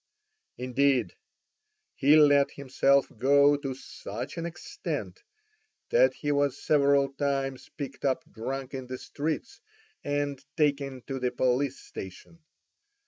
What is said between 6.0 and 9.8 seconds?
he was several times picked up drunk in the streets